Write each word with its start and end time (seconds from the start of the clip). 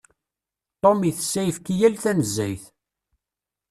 Tom 0.81 0.99
itess 1.09 1.33
ayefki 1.41 1.75
tal 1.81 1.95
tanezzayt. 2.03 2.63